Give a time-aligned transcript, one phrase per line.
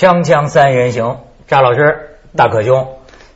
[0.00, 2.88] 锵锵三人行，扎老师、大可兄，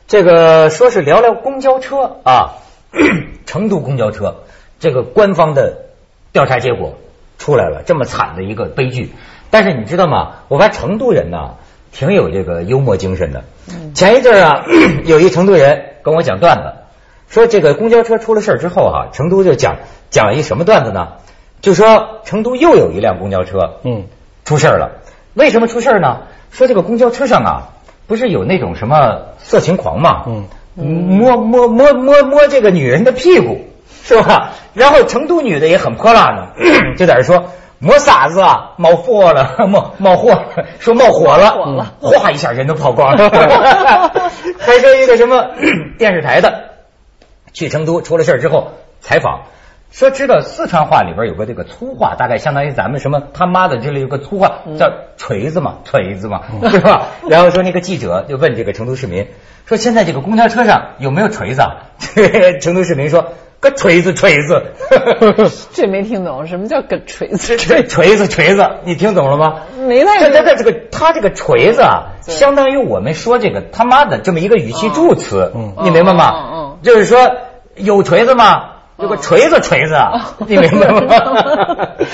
[0.07, 2.55] 这个说是聊聊公交车啊，
[3.45, 4.37] 成都公交车
[4.79, 5.77] 这个官方的
[6.31, 6.95] 调查结果
[7.37, 9.13] 出来了，这么惨的一个悲剧。
[9.51, 10.37] 但是你知道吗？
[10.47, 11.57] 我发现成都人呢，
[11.91, 13.43] 挺有这个幽默精神的。
[13.93, 14.65] 前一阵啊，
[15.05, 16.73] 有一成都人跟我讲段子，
[17.29, 19.75] 说这个公交车出了事儿之后哈、成都就讲
[20.09, 21.09] 讲一什么段子呢？
[21.61, 24.05] 就说成都又有一辆公交车，嗯，
[24.45, 25.03] 出事儿了。
[25.35, 26.21] 为什么出事儿呢？
[26.55, 27.69] 说这个公交车上啊，
[28.07, 30.23] 不是有那种什么色情狂嘛，
[30.77, 33.59] 嗯，摸摸摸摸摸这个女人的屁股，
[34.03, 34.51] 是吧？
[34.73, 36.47] 然后成都女的也很泼辣呢，
[36.95, 41.51] 就在这说摸啥子啊，冒火了， 冒冒火了，说冒火了，
[41.99, 43.29] 火了哗一下人都跑光了。
[44.57, 45.49] 还说一个什么
[45.99, 46.69] 电视台的
[47.51, 48.69] 去成都出了事儿之后
[49.01, 49.41] 采访。
[49.95, 57.07] 说知道四川话里边有个这个粗话，大概相当于咱们什么他妈的这里有个粗话叫锤子嘛，锤子嘛，是吧？
[57.29, 59.27] 然后说那个记者就问这个成都市民
[59.65, 61.87] 说现在这个公交车上有没有锤子啊？
[62.59, 63.29] 成都市民说
[63.61, 64.63] 个锤子锤子，
[65.71, 67.55] 这没听懂，什么叫个锤子？
[67.57, 69.61] 锤锤子锤子，你听懂了吗？
[69.87, 76.33] 没太这这这这个他这个锤子啊，相当于我们说这个他妈的这么一个语气助词，你明白吗？
[76.35, 77.37] 嗯嗯就是说
[77.75, 78.71] 有锤子吗？
[78.97, 81.87] 有个锤子锤子啊， 你明白吗？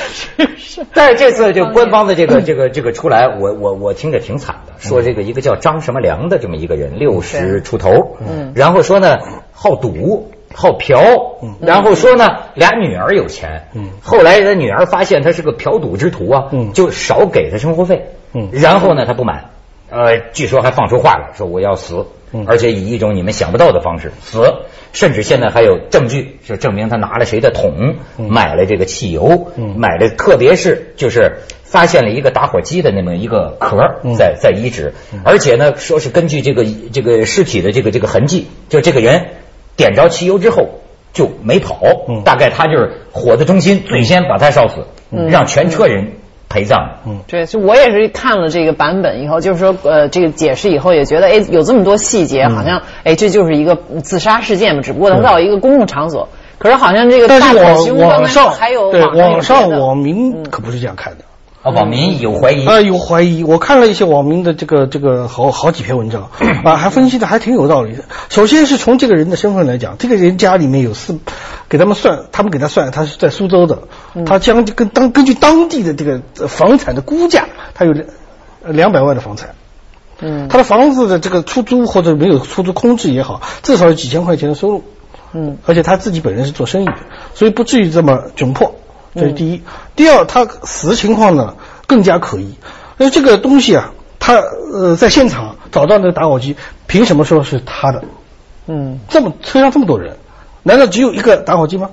[0.57, 8.53] 是 但是这次就官方的这个这个这个出来，我我我听着挺惨的，说这个一个叫张什么良的这么一个人，六十出头，嗯。
[8.55, 9.17] 然后说呢
[9.53, 10.31] 好赌。
[10.53, 13.91] 好嫖，然后说呢，俩女儿有钱，嗯。
[14.03, 18.49] 后来人女儿发现他是个嫖赌之徒啊，嗯就少给他生活费，嗯。
[18.51, 19.51] 然后呢，他不满，
[19.89, 22.05] 呃，据说还放出话来说我要死，嗯
[22.47, 24.41] 而且以一种你们想不到的方式死，
[24.93, 39.27] 甚至现在还有证据，是证明他拿了谁的桶，嗯买了这个汽油，嗯买了，特别是就是发现了一个打火机的那么一个壳嗯在在遗址，而且呢，说是根据这个这个尸体的这个这个痕迹，就这个人
[39.75, 40.81] 点着汽油之后
[41.13, 42.23] 就没跑，嗯。
[42.23, 44.85] 大概他就是火的中心，最先把他烧死，
[45.29, 46.13] 让全车人
[46.51, 46.97] 陪葬。
[47.07, 47.19] 嗯。
[47.28, 52.56] 对，就我也是看了这个版本以后，就是说，呃，这个解释以后也觉得，哎，有这么多细节，嗯。
[52.56, 59.85] 好像，哎，这就是一个自杀事件嘛，只不过他到一个公共场所，可是好像这个但是大火凶网网刚才上还有对网上有网上别的。
[59.85, 60.44] 网民嗯。
[60.51, 61.23] 可不是这样看的。
[61.63, 63.44] 啊，网民有怀疑，啊，有怀疑。
[63.44, 66.31] 我看了一些网民的这个这个好好几篇文章
[66.66, 68.05] 啊，还分析的还挺有道理的。
[68.29, 71.19] 首先是从这个人的身份来讲，这个人家里面有四，
[71.69, 73.83] 给他们算，他们给他算，他是在苏州的，
[74.25, 77.45] 他将跟当根据当地的这个呃房产的估价，
[77.75, 78.07] 他有两
[78.63, 79.55] 两百万的房产。
[80.23, 84.83] 嗯他的房子的这个出租或者没有出租空置也好，至少有几千块钱的收入。
[85.33, 86.95] 嗯而且他自己本人是做生意的，
[87.33, 88.75] 所以不至于这么窘迫，
[89.16, 89.61] 这是第一。
[89.95, 91.55] 第二，他死情况呢
[91.88, 92.55] 更加可疑。
[92.97, 96.55] 那这个东西啊，他呃在现场找到那个打火机，
[96.88, 98.03] 凭什么说是他的？
[98.67, 100.17] 嗯这么车上这么多人，
[100.63, 101.89] 难道只有一个打火机吗？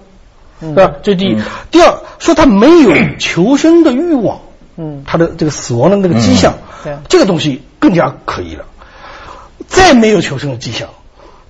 [0.60, 0.92] 嗯是吧？
[1.02, 1.36] 这是第一。
[1.70, 4.40] 第二，说他没有求生的欲望，
[4.76, 8.64] 嗯他的这个死亡的那个迹象，对这个东西更加可疑了。
[9.66, 10.88] 再没有求生的迹象，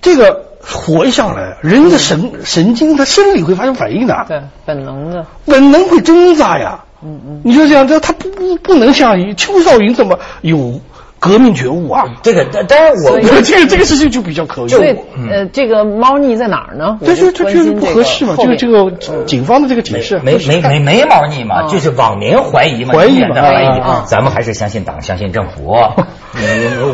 [0.01, 6.83] 这个火一上来，人的神神经他生理会发生反应的，对，本能的，本能会挣扎呀。
[7.01, 7.41] 嗯嗯。
[7.45, 10.81] 你就这样，这他不不不能像邱少云这么有
[11.19, 12.05] 革命觉悟啊。
[12.23, 14.67] 这个当然我 这个这个事情就比较可疑。
[14.67, 16.97] 就呃，这个猫腻在哪儿呢？
[17.01, 18.35] 我这就这这不合适嘛？
[18.35, 24.03] 后这个这个警方的这个解释没没没没猫腻嘛，嗯就是网民怀疑嘛，怀疑的怀疑嗯。
[24.05, 25.75] 咱们还是相信党，相信政府。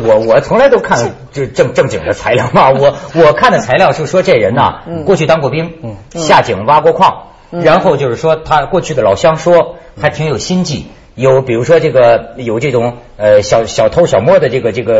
[0.04, 5.70] 我我从来都看这正正经的材料嘛，我我看的材料是说这人呐，过去当过兵，
[6.10, 10.86] 下井挖过矿，然后就是说他过去的老乡说还挺有心计。
[11.16, 14.94] 有，比如说这个有这种呃小小偷小摸的这个这个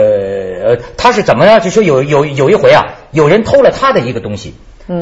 [0.65, 1.61] 呃，他是怎么样？
[1.61, 4.55] 就说有有有一回啊，有人偷了他的一个东西，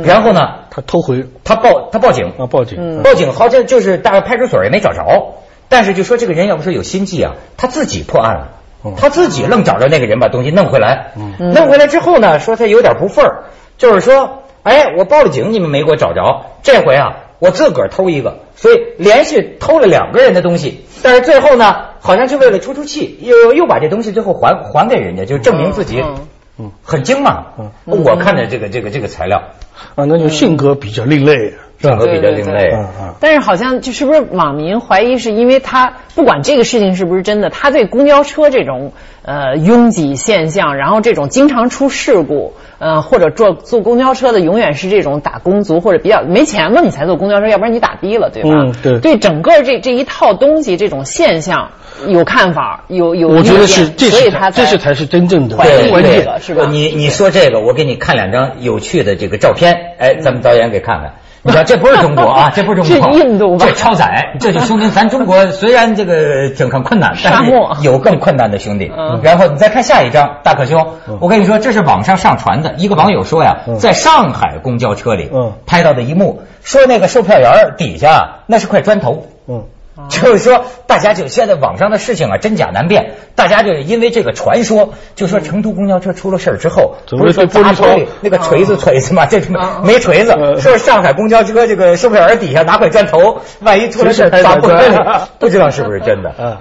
[0.04, 1.24] 然后呢，他偷回。
[1.44, 2.32] 他报他报警。
[2.36, 5.36] 啊报警，报警好像就是大概派出所也没找着，
[5.68, 8.48] 但是就说这个人要不说有心计啊，他自己破案了
[8.84, 13.44] 嗯，他自己愣找着那个人把东西弄回来，弄回来之后呢，说他有点不忿儿，
[13.78, 26.02] 就是说，哎，我报了警，你们没给我找着，这回啊，我自个儿偷一个，所以连续偷了两个人的东西，但是最后呢，好像是为了出出气，又又把这东西最后还还给人家，就证明自己
[26.58, 27.46] 嗯很精嘛。
[27.58, 27.72] 嗯。
[27.86, 29.42] 我看的这个这个这个材料，
[29.94, 31.54] 啊，那就性格比较另类，
[31.88, 32.72] 性格比较另类。
[33.20, 38.92] 但是好像就是不是网民怀疑是因为他不管这个事情是不是真的，他对公交车这种
[39.22, 48.50] 呃拥挤现象，然后这种经常出事故，呃或者坐坐公交车的永远是这种打工族或者比较没钱嘛，你才坐公交车，要不然你打的了，对吧？
[48.50, 51.70] 嗯对对整个这这一套东西这种现象
[52.08, 56.24] 有看法，有有我觉得是这是见所以他这是才是真正的怀疑这关键。
[56.40, 56.68] 是吧？
[56.70, 61.14] 你你说这个，我给你看两张有趣的这个照片，哎，咱们导演给看看。
[61.46, 63.66] 你知道，这不是中国啊，这不是中国， 是印度吧？
[63.66, 67.74] 这超载，这就说明咱中国虽然这个挺很困难，但沙漠。
[67.74, 69.20] 是有更困难的兄弟嗯。
[69.22, 70.86] 然后你再看下一张，大可兄，
[71.20, 75.52] 我跟你说，这是网上上传的，一个网友说呀，在上海公交车里嗯。
[75.66, 79.26] 拍到的一幕，说那个售票员底下那是块砖头。
[79.46, 79.64] 嗯，
[80.08, 83.12] 就是说，大家就现在网上的事情啊，真假难辨。
[83.36, 89.40] 大家就是因为这个传说，就说成都公交车出了事儿之后，怎么不是说玻璃窗砸玻璃那个锤子锤子嘛，这
[89.84, 90.60] 没锤子，嗯。
[90.60, 96.30] 说上海公交车这个售票员底下拿块砖头，万一出了事儿砸玻璃， 不知道是不是真的。
[96.30, 96.58] 啊，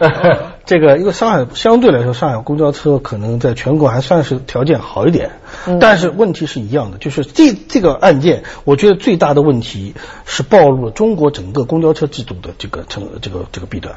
[0.66, 5.32] 这个因为上海相对来说，上海公交车可能在全国还算是条件好一点，
[5.80, 9.96] 但是问题是一样的，就是这这个案件，我觉得最大的问题
[10.26, 13.96] 是暴露了中国整个公交车制度的这个成这个这个弊端，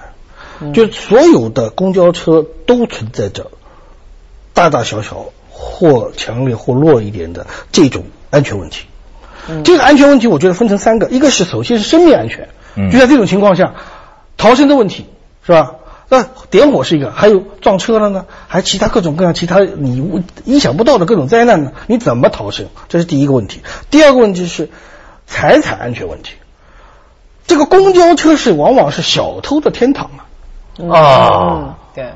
[0.73, 3.51] 就是所有的公交车都存在着
[4.55, 8.87] 大大小小或强烈或弱一点的这种安全问题。
[9.65, 12.91] 这个安全问题，我觉得分成三个，一个是首先是生命安全，嗯。
[12.91, 13.75] 就在这种情况下，
[14.37, 15.07] 逃生的问题
[15.45, 15.77] 是吧？
[16.08, 22.67] 那点火是一个，还有撞车了呢，还其他各种各样其他你意想不到的各种灾难呢，你怎么逃生？
[22.88, 23.62] 这是第一个问题。
[23.91, 24.70] 第二个问题是
[25.26, 26.35] 财产安全问题。
[27.47, 30.11] 这个公交车是往往是小偷的天堂
[30.91, 31.76] 啊。
[31.94, 32.12] 对。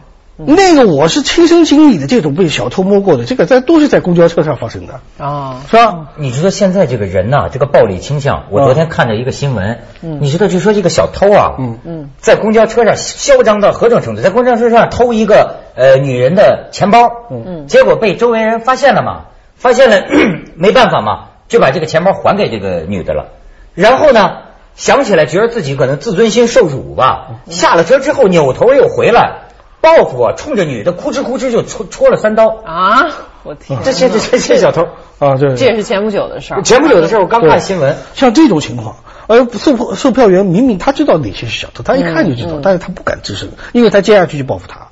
[0.47, 6.09] 那个我是亲身经历的，这种被小偷摸过的，这个在都是在公交车上发生的，啊，是吧？
[6.17, 10.19] 你知道现在这个人呐、这个暴力倾向，我昨天看着一个新闻，嗯。
[10.21, 11.79] 你知道就说这个小偷啊，嗯。
[11.85, 12.11] 嗯。
[12.19, 14.23] 在公交车上嚣张到何种程度？
[14.23, 17.67] 在公交车上偷一个呃女人的钱包，嗯。
[17.67, 19.27] 结果被周围人发现了嘛，
[19.57, 20.05] 发现了
[20.57, 23.27] 没办法嘛，就把这个钱包还给这个女的了。
[23.75, 24.39] 然后呢，
[24.75, 27.53] 想起来觉得自己可能自尊心受辱吧，嗯。
[27.53, 29.50] 下了车之后扭头又回来，
[29.81, 32.49] 报复啊，冲着女的哭哧哭哧就戳戳了三刀。
[32.65, 33.09] 啊，
[33.43, 34.89] 我天，这这这这这小偷，
[35.19, 36.63] 啊，对，这也是前不久的事儿。
[36.63, 38.97] 前不久的时候我刚看新闻，像这种情况，
[39.27, 44.89] 而售票售票员明明他知道哪些是小偷，他一看就知道，嗯但是他不敢吱声，因为他接下去就报复他。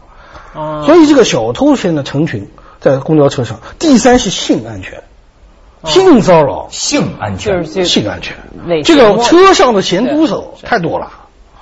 [0.58, 2.50] 啊，所以这个小偷现在成群
[2.80, 3.60] 在公交车上。
[3.78, 5.02] 第三是性安全，
[5.84, 7.58] 性骚扰、性安全。
[7.58, 8.36] 就是这性安全，
[8.82, 11.10] 这个车上的咸猪手太多了。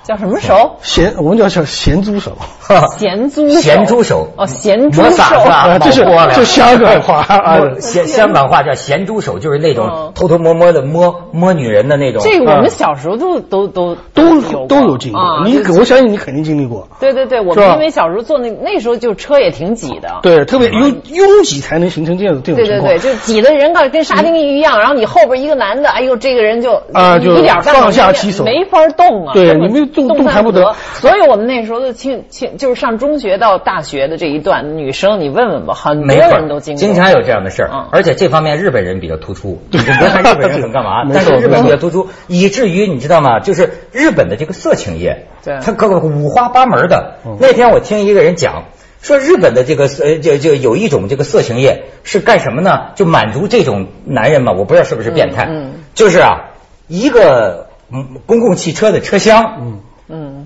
[0.07, 0.77] 叫什么手？
[0.81, 2.31] 咸，我们叫叫咸猪手，
[2.97, 12.21] 咸猪手咸猪手哦，咸猪手是吧啊这是冒锅了这香港话 啊摸香香港话叫咸猪手，就是那种嗯偷偷摸摸的摸摸女人的那种。
[12.23, 15.17] 这个我们小时候都都都都都有经历。
[15.51, 16.87] 你就我相信你肯定经历过。
[17.01, 20.19] 对对对，我们因为小时候坐那那时候就车也挺挤的。
[20.21, 23.13] 对，特别拥拥挤才能形成这样的这种情况对对对，。
[23.13, 30.75] 就挤的人跟跟沙丁鱼一样，然后你后边一个男的，哎呦，这个人就啊就一点放下其手没法动啊，对你们动动动弹不得。
[30.95, 39.59] 所以我们那时候的青青就是上中学到大学的这一段，女生你问问吧，很多人都经过，经常有这样的事儿嗯，而且这方面日本人比较突出。
[39.71, 43.39] 你别看 日本人很干嘛，但是日本比较突出，以至于你知道吗？
[43.39, 47.37] 就是日本的这个色情业，对它各个五花八门的嗯。
[47.41, 48.65] 那天我听一个人讲。
[48.99, 52.87] 说日本的这个呃，就就有一种这个色情业是干什么呢？
[52.95, 56.49] 就满足这种男人嘛，我不知道是不是变态，嗯嗯就是啊，
[56.87, 59.79] 一个嗯公共汽车的车厢，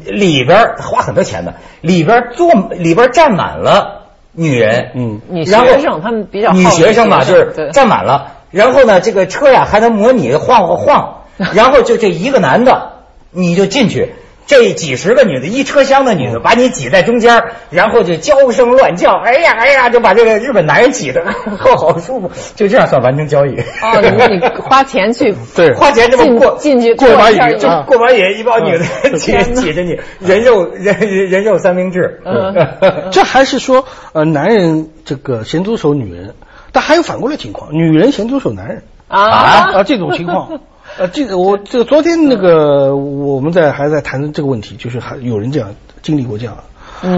[0.06, 4.04] 里边花很多钱的，里边坐里边站满了
[4.34, 12.94] 女人，嗯女然后学生他们比较好女学生嘛，就是站满了，然后呢，这个车呀还能模拟晃晃晃， 然后就这一个男的，
[13.32, 14.14] 你就进去。
[14.48, 21.24] 这几十个女的，一车厢的女的，把你挤在中间，然后就娇声乱叫，哎呀哎呀，就把这个日本男人挤得
[21.58, 23.58] 好好舒服，就这样算完成交易。
[23.58, 25.74] 哦，你你花钱去 对。
[25.74, 27.84] 花钱这么过进去过把瘾就啊。
[27.88, 28.86] 过完瘾，一帮女的
[29.18, 32.22] 挤挤着你，人肉人人人肉三明治。
[32.26, 33.10] 嗯。
[33.12, 36.36] 这还是说呃男人这个咸猪手女人，
[36.74, 38.84] 但还有反过来情况，女人咸猪手男人。
[39.08, 39.30] 啊。
[39.30, 40.60] 啊这种情况。
[40.98, 46.58] 呃，这个我这个昨天那个我们在还在谈这个问题，就是还有人这样经历过这样，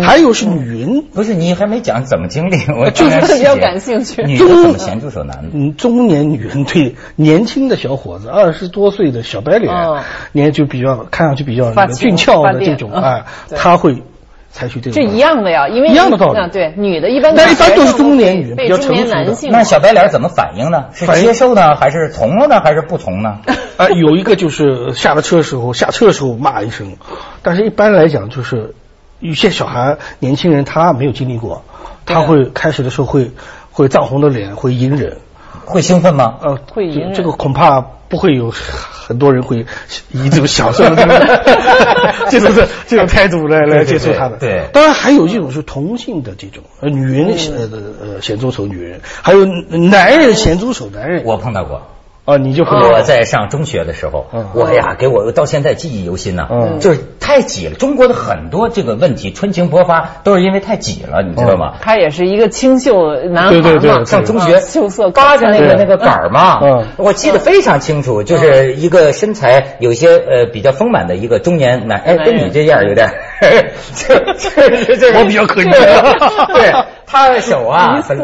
[0.01, 5.49] 还有是女人不是你还没讲怎么经历，我就是比较感兴趣女的怎么咸猪手男的？
[5.53, 10.01] 嗯，中年女人对年轻的小伙子，二十多岁的小白脸，嗯
[10.31, 14.03] 年就比较看上去比较俊俏的这种，嗯哎，对他会
[14.53, 16.39] 采取这种这一样的呀，因为一样的道理。
[16.39, 19.23] 啊对，女的一般那一般都是中年女人比较中年成熟的。
[19.25, 20.85] 男性那小白脸怎么反应呢？
[20.93, 23.39] 是反接受呢，还是从了呢，还是不从呢？
[23.77, 26.95] 啊，有一个就是下了车的时候，下车的时候骂一声，
[27.41, 28.75] 但是一般来讲就是
[29.19, 31.63] 有些小孩、年轻人他没有经历过，
[32.05, 33.31] 他会开始的时候会
[33.71, 35.17] 会涨红的脸，会隐忍，
[35.65, 36.35] 会兴奋吗？
[36.41, 39.65] 呃，会赢这个恐怕不会有很多人会
[40.11, 41.17] 以这种享受的这种
[42.29, 44.37] 这种这这种态度来来接受他的。
[44.37, 47.69] 对对对当然还有一种是同性的这种，呃，女人呃
[48.01, 51.23] 呃咸猪手女人，还有男人咸猪手男人。
[51.25, 51.81] 我碰到过。
[52.25, 56.79] 啊，你就我在上中学的时候嗯，我呀给我到现在记忆犹新呢嗯。
[56.79, 61.75] 就是太挤了，中国的很多这个问题春情勃发都是因为太挤了，你知道吗？
[61.81, 64.59] 他也是一个清秀男孩对对对嘛，上中学啊。
[64.61, 66.59] 秀色扒着那个那个杆儿嘛。
[66.63, 73.09] 嗯，我记得非常清楚，就是一个身材有些呃比较丰满的一个中年男，哎，跟你这样有点，
[73.95, 76.71] 这这这这我比较可疑 对，
[77.05, 78.19] 他的手啊， 很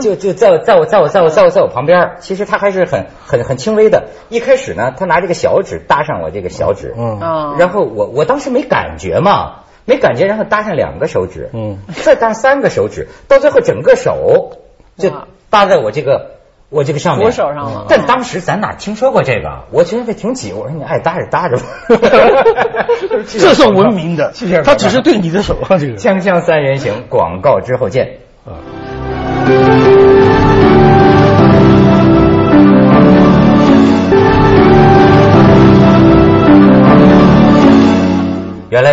[0.00, 4.08] 就就在我在我在我在我在我在我旁边，其实他还是很很很轻微的。
[4.28, 7.20] 一开始呢，他拿这个小指搭上我这个小指，嗯。
[7.20, 14.58] 啊，然后我我当时没感觉嘛，没感觉，然后搭上两个手指，嗯，再搭三个手指，到最后整个手
[14.96, 15.10] 就
[15.50, 16.32] 搭在我这个
[16.70, 17.26] 我这个上面。
[17.26, 17.86] 我手上了。
[17.88, 19.64] 但当时咱哪听说过这个？
[19.70, 21.64] 我觉得这挺挤，我说你爱搭着搭着吧。
[23.28, 24.32] 这算文明 的。
[24.64, 25.96] 他只是对你的手啊，这个。
[25.96, 28.18] 锵锵三人行，广告之后见。
[28.46, 28.58] 啊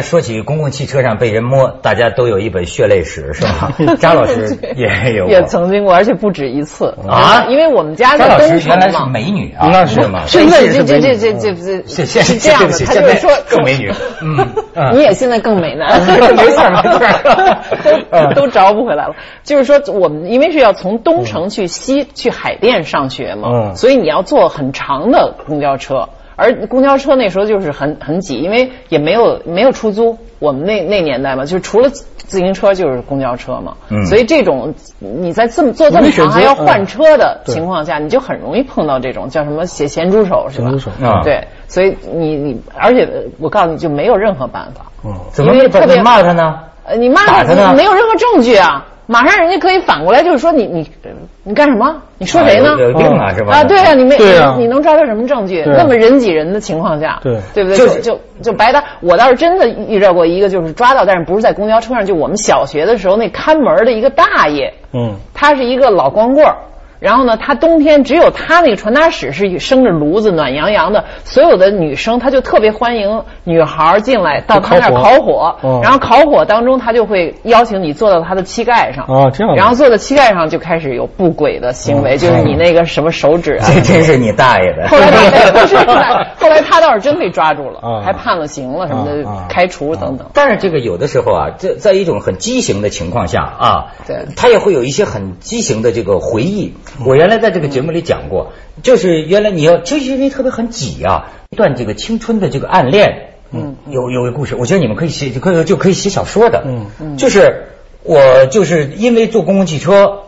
[0.02, 3.72] 说起公共汽车上被人摸，大家都有一本血泪史，是吧？
[4.00, 6.96] 张老师也有也曾经过，而且不止一次。
[7.08, 7.46] 啊？
[7.50, 8.98] 因为我们家张老在东城原来是。
[9.12, 10.22] 美女啊，那是是吗？
[10.28, 13.92] 现在这这这这这现现是这样的，他就是说现在更美女。
[14.22, 14.96] 嗯 嗯。
[14.96, 19.16] 你也现在更美男，没错没错都都找不回来了。
[19.44, 23.76] 就是说，我们因为是要从东城去西去海淀上学嘛，嗯。
[23.76, 26.10] 所以你要坐很长的公交车。
[26.36, 40.70] 而公交车那时候就是很很挤，因为也没有没有出租，我们那那年代嘛，就是除了自行车就是公交车嘛，嗯所以这种你在这么坐这么长还要换车的情况下，你就很容易碰到这种叫什么咸咸猪手是吧？
[40.70, 46.60] 咸猪手啊对，所以你你而且呃我告诉你就没有任何办法，嗯，怎么特别骂他呢？
[46.84, 50.90] 呃，你骂打他呢你没有任何证据啊，马上人家可以反过来就是说你你
[51.44, 52.02] 你干什么？
[52.18, 52.70] 你说谁呢？
[52.72, 53.54] 啊有有病啊，是吧？
[53.56, 55.64] 啊，对啊，你没你你能抓到什么证据？
[55.64, 57.78] 啊那么人挤人的情况下，对对不对？
[57.78, 58.82] 就就就就白搭。
[59.02, 66.56] 我倒是真的遇到过一个，就是抓到，但是不是在公交车上，就我们小学的时候那看门的一个大爷，嗯，他是一个老光棍儿。
[67.02, 71.06] 然后呢，他冬天只有他那个传达室是生着炉子，暖洋洋的。
[71.26, 79.06] 所有的女生，他就特别欢迎女孩进来到他那儿烤火然后烤火当中，他就会邀请你坐到他的膝盖上。
[79.08, 83.66] 哦这样然后坐在膝盖上就开始有不轨的行为，哦就是你那个什么手指啊。
[83.74, 84.88] 这真是你大爷的！
[84.88, 90.28] 后来他不是后来 后来他倒是真被抓住了，啊还判了刑了什么的，开除等等。
[90.36, 96.76] 但是这个有的时候啊，这在一种很畸形的情况下啊，对他也会有一些很畸形的这个回忆。
[97.06, 107.68] 我原来在这个节目里讲过，就是原来你要就是因为特别很挤啊，一段这个青春的这个暗恋，嗯，有有个故事，我觉得你们可以写，就可以就可以写小说的，嗯嗯就是
[108.04, 110.24] 我就是因为坐公共汽车，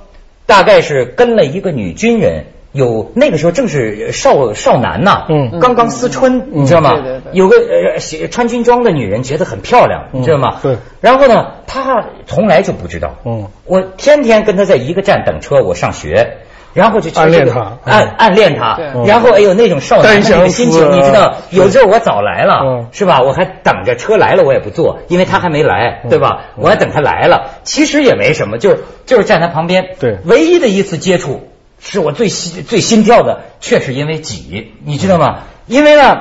[0.46, 2.46] 大概是跟了一个女军人。
[2.74, 6.96] 有那个时候正是少少男呐，嗯刚刚思春，你知道吗？
[7.32, 10.58] 有个呃写穿军装的女人觉得很漂亮，你知道吗？
[10.64, 10.78] 对。
[11.00, 13.18] 然后呢，他从来就不知道。
[13.26, 13.46] 嗯。
[13.66, 16.38] 我天天跟他在一个站等车，我上学，
[16.74, 18.78] 然后就暗恋他暗暗恋他。
[19.06, 21.36] 然后哎呦那种少男的心情，你知道？
[21.52, 23.22] 有时候我早来了嗯，是吧？
[23.22, 26.46] 我还等着车来了，我也不坐，因为他还没来，对吧？
[26.58, 29.96] 我还等他来了，其实也没什么，就是就是站他旁边。
[30.00, 31.50] 对唯一的一次接触。
[31.86, 35.40] 是我最心最心跳的，却是因为挤，你知道吗？
[35.68, 36.18] 因为呢，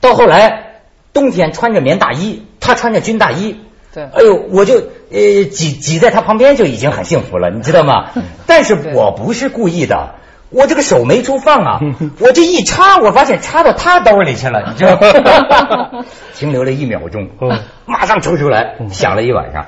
[0.00, 0.80] 到后来
[1.12, 3.60] 冬天穿着棉大衣，他穿着军大衣，
[3.92, 8.10] 对哎呦，我就呃挤挤在他旁边就已经很幸福了，你知道吗？
[8.46, 10.14] 但是我不是故意的。
[10.50, 11.80] 我这个手没处放啊，
[12.20, 16.04] 我这一插，我发现插到他兜里去了，你知道吗？
[16.36, 19.64] 停留了一秒钟嗯，马上抽出来，想了一晚上。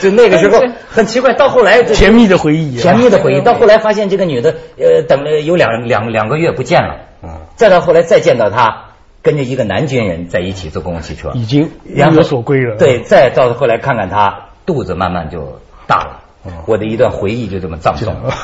[0.00, 3.40] 就那个时候很奇怪，到后来甜蜜的回忆啊，甜蜜的回忆。
[3.44, 8.84] 到后来发现这个女的，呃，等了有两两两个月不见了，啊再到后来再见到她，
[9.22, 16.22] 跟着一个男军人在一起坐公共汽车，已经有所归了对，再到后来看看她肚子慢慢就大了，
[16.66, 18.14] 我的一段回忆就这么葬送。
[18.14, 18.34] 了。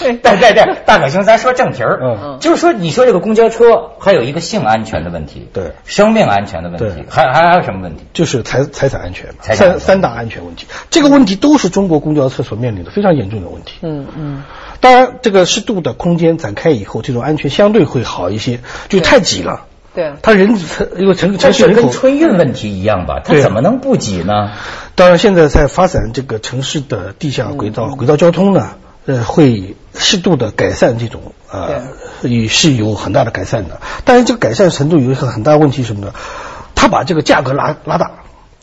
[0.00, 2.38] 对对对，大可兄，咱说正题儿，嗯。
[2.40, 5.72] 就是说，你说这个公交车还有一个性安全的问题，对。
[5.84, 7.02] 生命安全的问题。
[7.02, 8.04] 对，还还还有什么问题？
[8.12, 9.80] 就是财财产安全嘛，财产安全。
[9.80, 13.78] 三三大安全问题，这个问题都是中国公交车所面临的非常严重的问题。
[13.82, 14.42] 嗯嗯，
[14.80, 19.66] 当然，这个适度的空间展开以后，这种安全相对会好一些，就太挤了。
[19.94, 20.12] 对。
[20.22, 20.56] 他人
[20.96, 24.52] 因为城城市跟市人口，春运问题一样吧，他怎么能不挤呢？
[24.94, 28.70] 当然现在在发展这个城市的地下轨道、轨道交通呢，
[29.06, 31.82] 呃，会适度的改善这种呃，
[32.22, 33.80] 也是有很大的改善的。
[34.04, 36.12] 但是这个改善程度有一个很大问题是什么呢？
[36.74, 38.10] 他把这个价格拉拉大，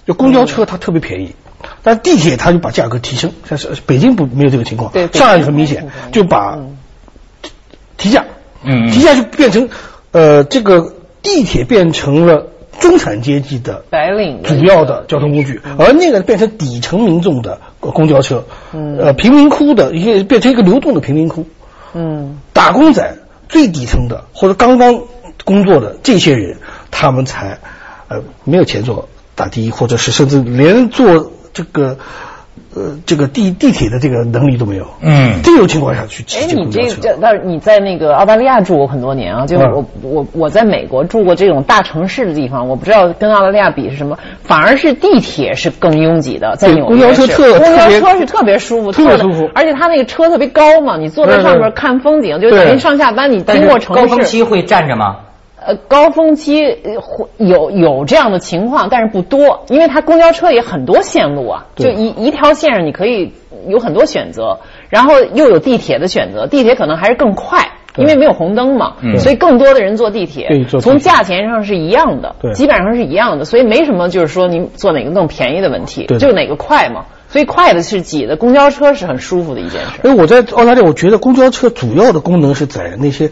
[0.06, 1.36] 就公交车它特别便宜。
[1.84, 6.58] 但地铁它就把价格提升，像是北京不没有这个情况，对上海很明显嗯就把
[7.98, 8.26] 提价，
[8.64, 9.70] 嗯提价就变成
[10.12, 12.48] 呃这个地铁变成了
[12.80, 21.46] 中产阶级的白领的主要的交通工具，而那个变成底层民众的公交车，呃贫民窟的一个变成一个流动的贫民窟，
[21.94, 22.40] 嗯。
[22.54, 23.18] 打工仔
[23.50, 25.02] 最底层的或者刚刚
[25.44, 26.58] 工作的这些人，
[26.90, 27.60] 他们才
[28.08, 31.98] 呃没有钱坐打的，或者是甚至连坐这个
[32.76, 34.86] 呃这个地地铁的这个能力都没有。
[35.02, 54.24] 嗯这种情况下去哎，骑你这公交车，这，但是你在那个澳大利亚住过很多年啊，就是嗯我我我在美国住过这种大城市的地方，我不知道跟澳大利亚比是什么，反而是地铁是更拥挤的，在纽约公交车是特公交车是特别舒服，特别舒服而且它那个车特别高嘛，你坐在上面看风景，就等于上下班你经过城市高峰。
[54.24, 55.18] 期会站着吗？
[55.66, 56.60] 呃，高峰期
[57.38, 63.34] 有有这样的情况，但是不多，因为它公交车也很多线路啊，就一一条线上你可以
[63.68, 67.70] 有很多选择，然后又有地铁的选择，地铁可能还是更快。
[67.98, 70.48] 因为没有红灯嘛，嗯所以更多的人坐地铁
[70.80, 77.04] 从价钱上是一样的对，基本上是一样的，所以没什么就是说你坐哪个更便宜的问题，就哪个快嘛。
[77.28, 80.00] 所以快的是挤的，公交车是很舒服的一件事。
[80.06, 83.30] 因为我在澳大利亚，我觉得公交车主要的功能是在那些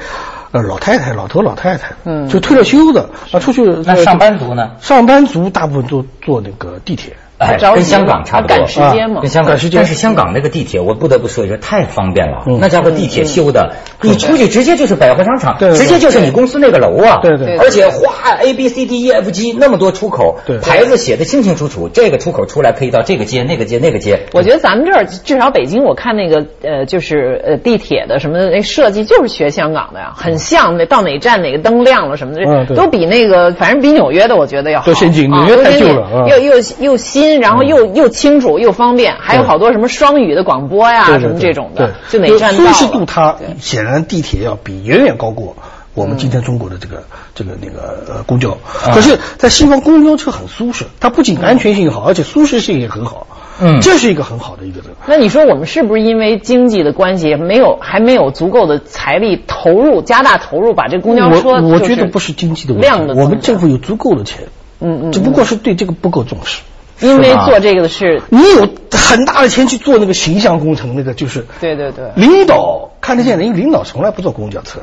[0.51, 4.71] 呃老太太、老头老太太，嗯就退了休的啊，出去呃那上班族呢？
[4.81, 7.15] 上班族大部分都坐那个地铁。
[7.39, 12.43] 哎，跟香港差不多，赶时间嘛跟香港赶时间但是香港那个地铁，我不得不说一句，太方便了。
[12.47, 17.19] 嗯那家伙地铁修的，你出去直接就是百货商场，对对直接就是你公司那个楼啊。
[17.23, 24.19] 对对而且哗，A B C D E F G 那么多出口，对牌子写的清清楚楚，这个出口出来可以到这个街、那个街、那个街。
[24.33, 34.87] 我觉得咱们这儿至少北京，我看那个呃，就是呃地铁的什么的那设计就是学香港的呀，很像那到哪站哪个灯亮了什么的，都比那个反正比纽约的我觉得要好。
[34.87, 45.55] 都先进啊纽约太旧了嗯又又又新，然后又又清楚又方便，还有好多什么双语的广播呀什么这种的，对就哪站到了舒适度它显然地铁要比远远高过
[45.95, 47.03] 我们今天中国的这个、
[47.35, 48.51] 这个那个呃公交。
[48.51, 53.27] 啊可是，在西方公交车很舒适，它不仅安全性好，而且舒适性也很好。
[53.61, 54.95] 嗯这是一个很好的一个这个。
[55.05, 64.47] 那你说我们是不是因为经济的关系，没有还没有足够的财力投入，加大投入，把这公交车我我觉得不是经济的问量的题，我们政府有足够的钱，
[64.79, 66.61] 嗯嗯只不过是对这个不够重视。
[67.01, 72.11] 因为做这个的是，你有很大的钱去做那个形象工程，那个就是对对对。
[72.15, 74.79] 领导看得见的，因为领导从来不坐公交车，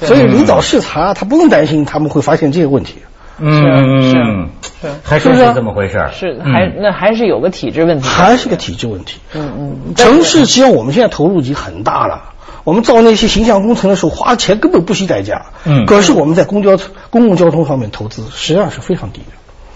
[0.00, 2.96] 所以领导视察他不用担心他们会发现这些问题。
[3.42, 4.50] 嗯是嗯，
[4.82, 6.10] 是还是不是这么回事儿。
[6.12, 9.18] 是嗯还那还是有个体制问题，还是个体制问题。
[9.32, 15.46] 嗯嗯，城市其实我们现在投入已经很大了，我们造那些形象工程的时候花的钱根本不惜代价。
[15.64, 19.32] 嗯可是我们在公交车、公共交通方面投资实际上是非常低的。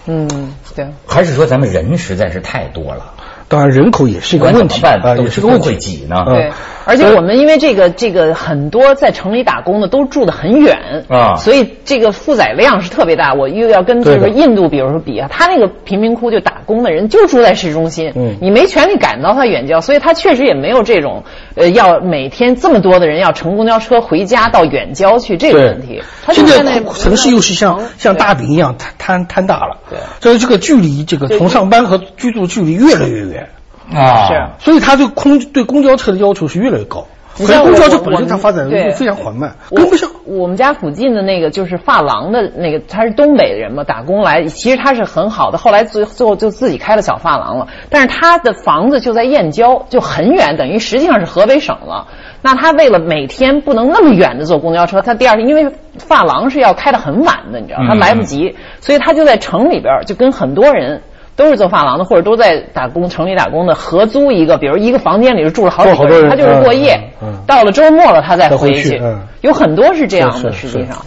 [0.07, 3.14] 嗯对，还是说咱们人实在是太多了，
[3.55, 5.65] 当然，人口也是一个问题啊，也是个问题。
[5.69, 6.25] 都会挤呢。
[6.27, 6.51] 嗯对，
[6.83, 13.33] 而且我们因为这个这个很多在城里打工的都住得很远啊所以这个负载量是特别大。
[13.33, 21.23] 我又要跟就是对的印度比如说比啊，他那个贫民窟就打工的人就住在市中心，嗯你没权利赶到他远郊，所以他确实也没有这种
[21.55, 26.03] 呃要每天这么多的人要乘公交车回家到远郊去这个问题。
[26.25, 33.44] 他就现那在城市又是像像大饼一样摊摊摊大了，对所以这个距离，这个从上班和居住距离越来越远，
[33.93, 37.05] 啊，是所以他对空对公交车的要求是越来越高。
[37.37, 40.09] 可是公交车本身它发展对非常缓慢，我跟不上。
[40.23, 47.67] 我们家附近的那个就是发廊的那个，他是东北人嘛，打工来，其实他是很好的，后来最最后就自己开了小发廊了。
[47.89, 52.07] 但是他的房子就在燕郊，就很远，等于实际上是河北省了。
[52.41, 61.01] 那他为了每天不能那么远的坐公交车，他第二天因为发廊是要开的很晚的，你知道，他嗯来不及，所以他就在城里边儿就跟很多人。
[61.35, 67.43] 都是做发廊的，或者都在打工，城里打工的，合租一个，比如一个房间里就住了好几个人，他就是过夜，嗯嗯。
[67.45, 69.21] 到了周末了他再再回回去，嗯。
[69.41, 70.97] 有很多是这样的，实际上。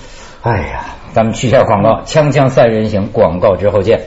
[0.43, 4.01] 哎呀，咱们去一下广告，锵锵三人行，广告之后见。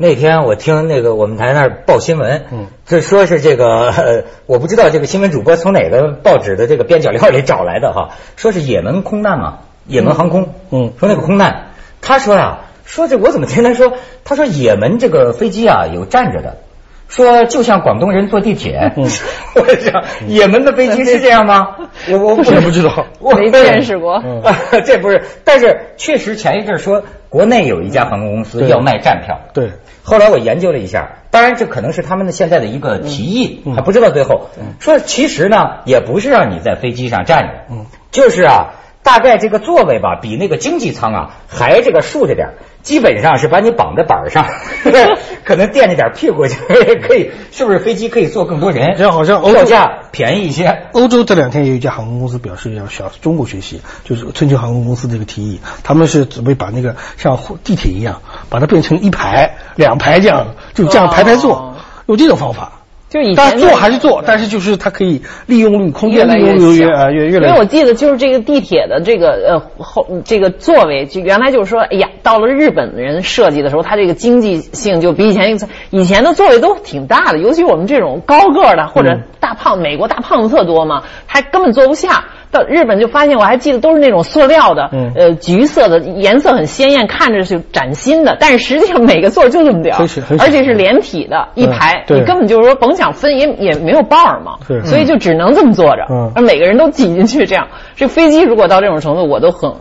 [0.00, 9.58] 那天我听那个我们台那儿报新闻，嗯，就说是这个、呃 我不知道这个新闻主播从哪个报纸的这个边角料里找来的哈，说是也门空难嘛，
[9.88, 16.58] 也门航空，嗯说那个空难，他说呀、说这我怎么听他说，他说也门这个飞机啊有站着的。
[17.08, 19.04] 说就像广东人坐地铁，嗯。
[19.56, 21.76] 我想也门的飞机是这样吗？
[22.10, 23.06] 我我我不知道。
[23.18, 24.22] 我没见识过。
[24.24, 24.42] 嗯。
[24.42, 29.70] 啊， 这不是，但是确实前一阵说国内有一家航空公司要卖站票，对，
[30.02, 33.74] 后来我研究了一下，当然这可能是他们的现在的一个提议，嗯。
[33.74, 34.50] 还不知道最后。
[34.78, 37.86] 说其实呢也不是让你在飞机上站着，嗯。
[38.12, 38.74] 就是啊。
[39.00, 42.48] 大概这个座位吧，比那个经济舱啊还这个竖着点
[42.82, 44.44] 基本上是把你绑在板儿上，
[45.48, 46.54] 可能垫着点屁股就
[47.00, 48.96] 可以，是不是飞机可以坐更多人？
[48.98, 50.88] 这样好像欧洲票价便宜一些。
[50.92, 62.77] 欧洲这两天有一家航空公司表示要向中国学习，就是春秋航空公司这个提议，他们是准备把那个像地铁一样，把它变成一排、两排这样，就这样排排坐，哦有这种方法。
[63.08, 67.48] 就以前但坐还是坐，但是就是它可以利用率、空间利用率越啊越越来越。
[67.48, 75.58] 因为我记得就是这个地铁的这个呃后这个座位，就原来就是说，哎呀，到了日本人设计的时候，它这个经济性就比以前
[75.90, 82.24] 以前的座位都挺大的，尤其我们这种高个儿的或者嗯大胖，美国大胖子特多嘛，还根本坐不下。
[82.50, 89.98] 到日本就发现，我还记得都是那种塑料的，嗯呃，橘色的，颜色很鲜艳，看着是崭新的，但是实际上每个座儿就这么点儿
[90.38, 99.72] 而且是连体的，一嗯排，对你根本就是说甭想分也也没有伴儿嘛，所以就只能这么坐着，嗯而每个人都挤进去，这样，这飞机如果到这种程度，我都很。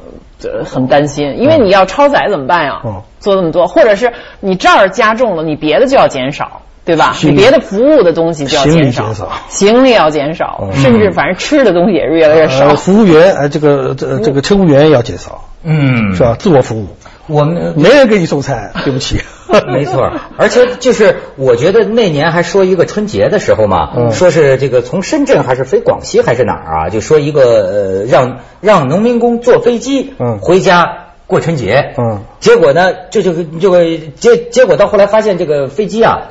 [0.43, 2.81] 呃很担心，因为你要超载怎么办呀？
[2.85, 7.15] 嗯坐这么多，或者是你这儿加重了，你别的就要减少，对吧？
[7.23, 9.11] 你别的服务的东西就要减少，
[9.49, 12.67] 行李要减少，嗯甚至反正吃的东西也是越来越少。
[12.67, 16.35] 呃，服务员呃，这个这这个乘务员要减少，嗯是吧？
[16.37, 16.85] 自我服务，
[17.27, 19.21] 我们没人给你送菜， 对不起。
[19.67, 24.11] 没错，而且就是我觉得那年还说一个春节的时候嘛，嗯。
[24.11, 30.39] 说是这个从深圳还是飞广西还是哪儿啊，就说一个呃让让农民工坐飞机嗯。
[30.41, 33.85] 回家过春节，嗯，结果呢这就这个
[34.15, 36.23] 结结果到后来发现这个飞机啊，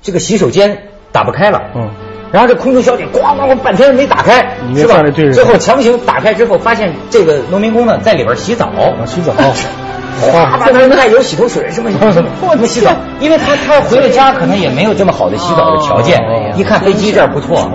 [0.00, 1.90] 这个洗手间打不开了，嗯。
[2.32, 5.02] 然后这空中小姐咣咣咣半天没打开是吧？
[5.12, 9.34] 最后强行打开之后，发现这个农民工呢在里边洗澡，啊，洗澡。
[10.20, 17.70] 哗，把那还有洗头水什么什么什么洗澡，因为他他回了家可能也没有这么好的洗澡的条件哦，一看飞机这儿不错，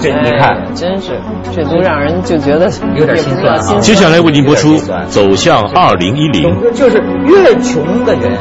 [0.00, 1.18] 这你看哎真是，
[1.54, 4.76] 这都让人就觉得有点心酸接下来为您播出
[5.08, 6.60] 走向二零一零》。
[6.72, 8.32] 就是越穷的人